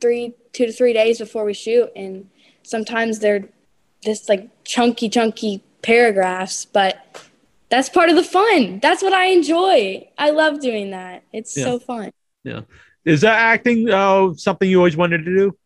[0.00, 2.28] three, two to three days before we shoot, and
[2.62, 3.48] sometimes they're
[4.02, 6.96] this like chunky, chunky paragraphs, but
[7.72, 8.80] that's part of the fun.
[8.80, 10.06] That's what I enjoy.
[10.18, 11.22] I love doing that.
[11.32, 11.64] It's Yeah.
[11.64, 12.10] so fun.
[12.44, 12.60] Yeah.
[13.06, 15.56] Is that acting uh, something you always wanted to do?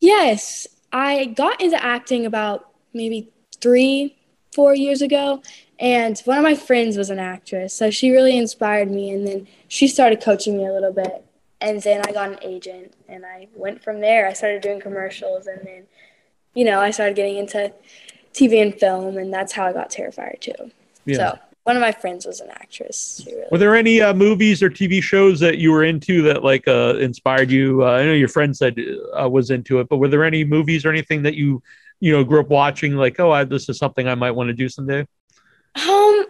[0.00, 4.16] Yes, I got into acting about maybe three,
[4.52, 5.42] four years ago,
[5.78, 9.10] and one of my friends was an actress, so she really inspired me.
[9.10, 11.24] And then she started coaching me a little bit,
[11.60, 14.26] and then I got an agent, and I went from there.
[14.26, 15.86] I started doing commercials, and then,
[16.52, 17.72] you know, I started getting into
[18.34, 20.52] TV and film, and that's how I got Terrifier 2.
[21.14, 23.24] So one of my friends was an actress.
[23.26, 26.68] Really Were there any uh, movies or TV shows that you were into that like
[26.68, 27.84] uh, inspired you?
[27.84, 28.78] Uh, I know your friend said
[29.20, 31.60] uh, was into it, but were there any movies or anything that you
[31.98, 32.94] you know grew up watching?
[32.94, 35.00] Like, oh, I, this is something I might want to do someday.
[35.74, 36.26] Um,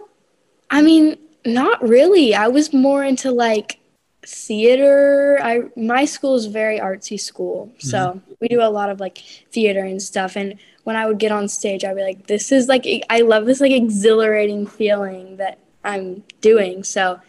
[0.71, 2.33] I mean, not really.
[2.33, 3.79] I was more into like
[4.25, 5.39] theater.
[5.41, 9.19] I my school is very artsy school, so we do a lot of like
[9.51, 10.35] theater and stuff.
[10.35, 10.55] And
[10.87, 13.59] when I would get on stage, I'd be like, "This is like I love this
[13.59, 17.19] like exhilarating feeling that I'm doing." So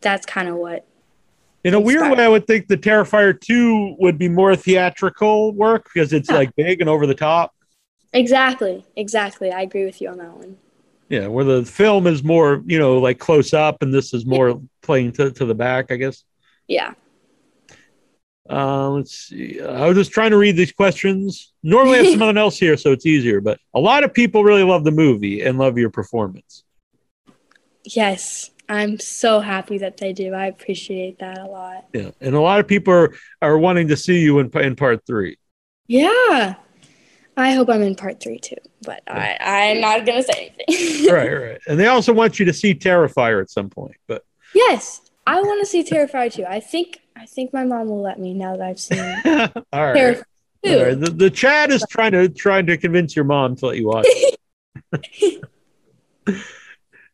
[0.00, 0.86] that's kind of what.
[1.64, 5.90] In a weird way, I would think the Terrifier two would be more theatrical work
[5.92, 6.36] because it's Yeah.
[6.36, 7.54] like big and over the top.
[8.14, 9.52] Exactly, exactly.
[9.52, 10.56] I agree with you on that one.
[11.10, 14.62] Yeah, where the film is more you know like close up, and this is more
[14.80, 16.24] playing to, to the back, I guess.
[16.68, 16.94] Yeah.
[18.48, 19.60] Uh, let's see.
[19.60, 21.52] I was just trying to read these questions.
[21.62, 23.40] Normally, I have someone else here, so it's easier.
[23.40, 26.64] But a lot of people really love the movie and love your performance.
[27.84, 30.34] Yes, I'm so happy that they do.
[30.34, 31.86] I appreciate that a lot.
[31.92, 35.06] Yeah, and a lot of people are, are wanting to see you in in part
[35.06, 35.38] three.
[35.86, 36.56] Yeah.
[37.36, 41.12] I hope I'm in part three too, but I, I'm not going to say anything.
[41.12, 41.60] right, right.
[41.66, 43.96] And they also want you to see Terrifier at some point.
[44.06, 46.44] But yes, I want to see Terrifier too.
[46.48, 48.98] I think I think my mom will let me now that I've seen
[49.72, 50.22] all right.
[50.66, 51.00] All right.
[51.00, 54.06] The, the chat is trying to trying to convince your mom to let you watch.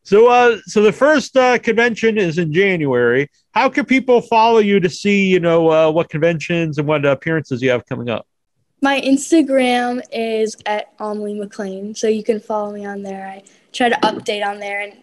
[0.03, 3.31] so, uh, so the first uh, convention is in January.
[3.53, 7.62] How can people follow you to see, you know, uh, what conventions and what appearances
[7.62, 8.27] you have coming up?
[8.83, 13.29] My Instagram is at Amelie McLain, so you can follow me on there.
[13.29, 14.94] I try to update on there and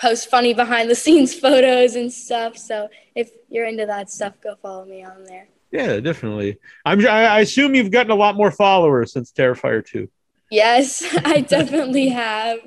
[0.00, 2.56] post funny behind the scenes photos and stuff.
[2.56, 5.48] So if you're into that stuff, go follow me on there.
[5.70, 6.58] Yeah, definitely.
[6.84, 7.06] I'm.
[7.06, 10.08] I assume you've gotten a lot more followers since Terrifier two.
[10.50, 12.58] Yes, I definitely have.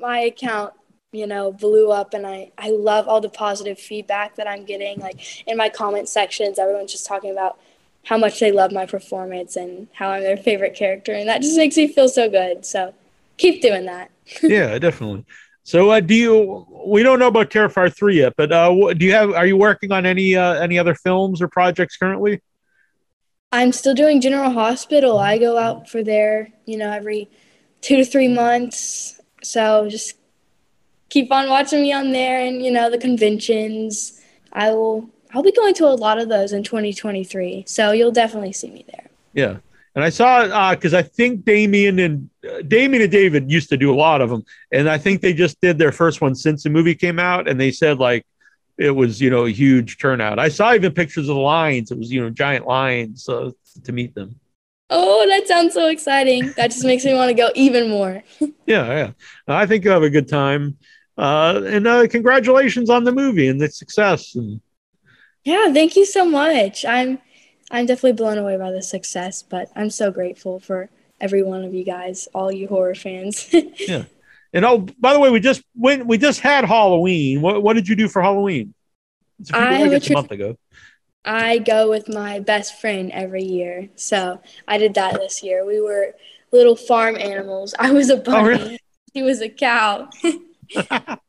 [0.00, 0.74] My account,
[1.12, 4.98] you know, blew up and I I love all the positive feedback that I'm getting
[4.98, 7.58] like in my comment sections everyone's just talking about
[8.04, 11.56] how much they love my performance and how I'm their favorite character and that just
[11.56, 12.66] makes me feel so good.
[12.66, 12.92] So,
[13.36, 14.10] keep doing that.
[14.42, 15.24] yeah, definitely.
[15.68, 16.66] So, uh, do you?
[16.86, 19.32] We don't know about Terrifier three yet, but uh, do you have?
[19.32, 22.40] Are you working on any uh, any other films or projects currently?
[23.52, 25.18] I'm still doing General Hospital.
[25.18, 27.28] I go out for there, you know, every
[27.82, 29.20] 2 to 3 months.
[29.42, 30.16] So, just
[31.10, 34.22] keep on watching me on there and you know, the conventions.
[34.54, 37.64] I will I'll be going to a lot of those in 2023.
[37.66, 39.10] So, you'll definitely see me there.
[39.34, 39.58] Yeah,
[39.98, 43.76] and I saw it because I think Damien and uh, Damien and David used to
[43.76, 46.62] do a lot of them, and I think they just did their first one since
[46.62, 48.24] the movie came out, and they said like
[48.78, 50.38] it was you know a huge turnout.
[50.38, 53.50] I saw even pictures of the lines; it was you know giant lines uh,
[53.82, 54.38] to meet them.
[54.88, 56.52] Oh, that sounds so exciting.
[56.56, 58.22] That just makes me want to go even more.
[58.66, 59.10] Yeah, yeah.
[59.48, 60.76] I think you'll have a good time.
[61.16, 64.34] Uh, and uh, congratulations on the movie and the success.
[64.34, 64.60] And
[65.42, 66.84] Yeah, thank you so much.
[66.84, 67.18] I'm
[67.70, 70.88] I'm definitely blown away by the success, but I'm so grateful for
[71.20, 73.52] every one of you guys, all you horror fans.
[73.78, 74.04] Yeah.
[74.54, 76.06] And oh, by the way, we just went.
[76.06, 77.42] We just had Halloween.
[77.42, 78.72] What what did you do for Halloween?
[79.38, 80.56] It's a few- I I a guess a tr- month ago.
[81.22, 83.90] I go with my best friend every year.
[83.96, 85.66] So I did that this year.
[85.66, 86.14] We were
[86.50, 87.74] little farm animals.
[87.78, 88.38] I was a bunny.
[88.38, 88.80] Oh, really?
[89.12, 90.08] He was a cow.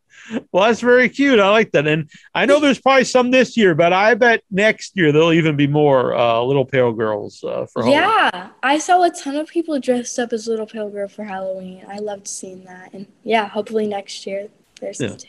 [0.52, 1.40] well, that's very cute.
[1.40, 1.88] I like that.
[1.88, 5.56] And I know there's probably some this year, but I bet next year there'll even
[5.56, 8.04] be more uh, little pale girls uh, for Halloween.
[8.04, 11.86] Yeah, I saw a ton of people dressed up as little pale girl for Halloween.
[11.88, 12.94] I loved seeing that.
[12.94, 14.50] And yeah, hopefully next year
[14.82, 15.16] there's Yeah.
[15.16, 15.28] too.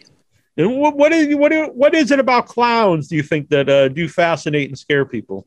[0.57, 3.09] And what, what is what is, what is it about clowns?
[3.09, 5.47] Do you think that uh, do fascinate and scare people?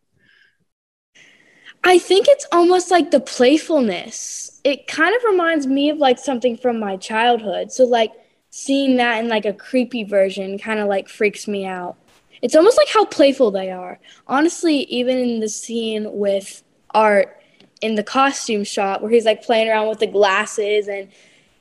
[1.84, 4.62] I think it's almost like the playfulness.
[4.64, 7.72] It kind of reminds me of like something from my childhood.
[7.72, 8.12] So like
[8.56, 11.96] seeing that in like a creepy version kind of like freaks me out.
[12.44, 14.00] It's almost like how playful they are.
[14.28, 17.36] Honestly, even in the scene with Art
[17.82, 21.10] in the costume shop where he's like playing around with the glasses and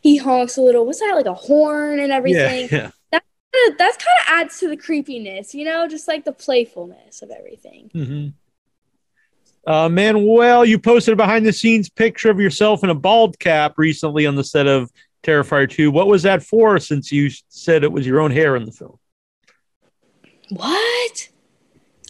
[0.03, 2.69] he honks a little, what's that, like a horn and everything?
[2.71, 2.91] Yeah, yeah.
[3.11, 3.23] That,
[3.79, 7.91] that kind of adds to the creepiness, you know, just like the playfulness of everything.
[7.95, 9.73] Mm-hmm.
[9.73, 13.79] Uh, Manuel, you posted a behind the scenes picture of yourself in a bald cap
[13.79, 15.91] recently on the set of Terrifier 2.
[15.91, 18.99] What was that for since you said it was your own hair in the film?
[20.51, 21.29] What?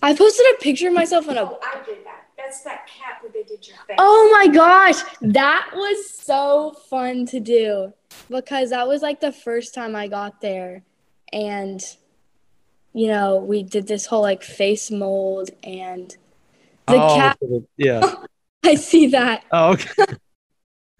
[0.02, 1.42] I posted a picture of myself in a.
[1.42, 2.24] Oh, I did that.
[2.36, 3.96] That's that cap where they did your face.
[3.98, 7.92] Oh my gosh, that was so fun to do
[8.28, 10.82] because that was like the first time I got there.
[11.32, 11.80] And,
[12.92, 16.10] you know, we did this whole like face mold and
[16.88, 17.38] the oh, cap.
[17.76, 18.14] Yeah.
[18.64, 19.44] I see that.
[19.52, 20.04] Oh, okay.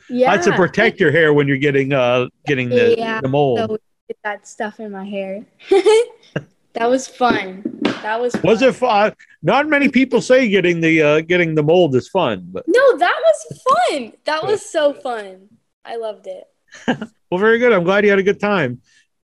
[0.09, 0.34] Yeah.
[0.34, 3.59] That's to protect your hair when you're getting uh getting the, Yeah, the mold.
[3.59, 3.78] So
[4.24, 5.44] that stuff in my hair.
[5.70, 7.80] that was fun.
[8.03, 8.42] That was fun.
[8.42, 9.14] was it fun?
[9.42, 13.22] Not many people say getting the uh getting the mold is fun, but No, that
[13.26, 14.12] was fun.
[14.24, 15.48] That was so fun.
[15.84, 16.44] I loved it.
[17.30, 17.72] well, very good.
[17.72, 18.80] I'm glad you had a good time,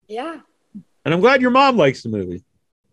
[0.09, 0.41] Yeah.
[1.05, 2.43] and I'm glad your mom likes the movie.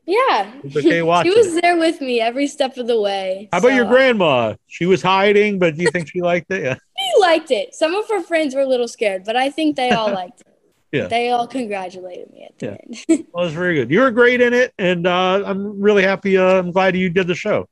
[0.06, 0.52] Yeah.
[0.76, 3.50] Okay watching she was there with me every step of the way.
[3.52, 4.56] How about your grandma?
[4.68, 6.64] She was hiding, but do you think she liked it?
[6.64, 6.76] Yeah.
[7.20, 7.74] Liked it.
[7.76, 10.48] Some of her friends were a little scared, but I think they all liked it.
[10.92, 11.08] Yeah.
[11.08, 12.78] They all congratulated me at the Yeah.
[13.16, 13.26] end.
[13.34, 13.90] Well, it's very good.
[13.90, 16.38] You were great in it, and uh, I'm really happy.
[16.38, 17.68] Uh, I'm glad you did the show.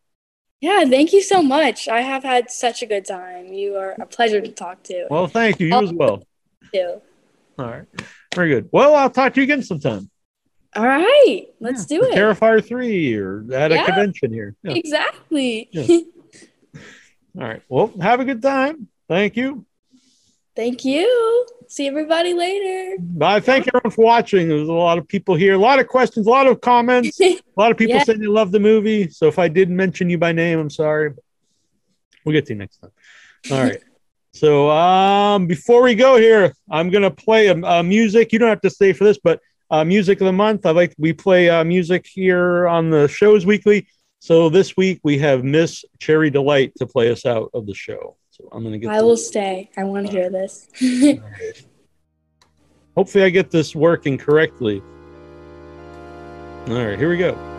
[0.59, 1.87] yeah, thank you so much.
[1.87, 3.53] I have had such a good time.
[3.53, 5.05] You are a pleasure to talk to.
[5.11, 5.67] Well, thank you.
[5.67, 6.23] You as well.
[6.73, 6.99] too.
[7.59, 7.85] All right.
[8.33, 8.69] Very good.
[8.71, 10.09] Well, I'll talk to you again sometime.
[10.75, 12.15] All right, let's do it.
[12.15, 14.55] Terrifier 3 or at a convention here.
[14.63, 14.73] Yeah.
[14.73, 15.69] Exactly.
[15.71, 15.85] Yeah.
[17.39, 17.61] All right.
[17.69, 18.87] Well, have a good time.
[19.11, 19.65] Thank you.
[20.55, 21.45] Thank you.
[21.67, 22.95] See everybody later.
[22.97, 23.41] Bye.
[23.41, 24.47] Thank everyone for watching.
[24.47, 27.37] There's a lot of people here, a lot of questions, a lot of comments, a
[27.57, 28.03] lot of people Yeah.
[28.03, 29.09] saying they love the movie.
[29.09, 31.11] So if I didn't mention you by name, I'm sorry.
[32.23, 32.91] We'll get to you next time.
[33.51, 33.83] All right.
[34.33, 38.31] So um, before we go here, I'm gonna play a, a music.
[38.31, 40.65] You don't have to stay for this, but uh, music of the month.
[40.65, 43.87] I like we play uh, music here on the shows weekly.
[44.19, 48.15] So this week we have Miss Cherry Delight to play us out of the show.
[48.41, 48.89] So I'm gonna get.
[48.91, 49.69] I will stay.
[49.77, 50.67] I want to hear this.
[52.95, 54.81] Hopefully, I get this working correctly.
[56.67, 57.50] All right, here we go.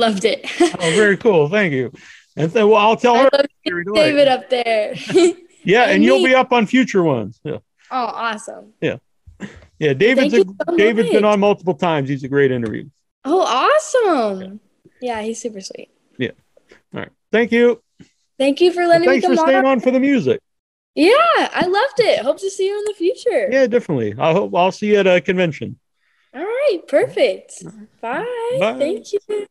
[0.00, 0.44] Loved it.
[0.82, 1.48] Oh, very cool.
[1.48, 1.92] Thank you.
[2.36, 3.30] And then, well, I'll tell I her.
[3.94, 4.94] David up there.
[5.62, 7.38] Yeah, and and you'll be up on future ones.
[7.44, 7.58] Yeah,
[7.90, 8.72] oh, awesome.
[8.80, 8.96] yeah.
[9.78, 12.08] Yeah, David's a, so David's been on multiple times.
[12.08, 12.88] He's a great interview.
[13.24, 14.60] Oh, awesome.
[15.02, 15.90] Yeah, he's super sweet.
[16.18, 16.30] Yeah.
[16.94, 17.10] All right.
[17.32, 17.82] Thank you.
[18.38, 19.72] Thank you for letting Thanks me for come staying on.
[19.72, 20.40] on for the music.
[20.94, 22.20] Yeah, I loved it.
[22.20, 23.48] Hope to see you in the future.
[23.50, 24.14] Yeah, definitely.
[24.18, 25.78] I hope I'll see you at a convention.
[26.34, 27.64] All right, perfect.
[28.00, 28.56] Bye.
[28.58, 28.78] Bye.
[28.78, 29.46] Thank you.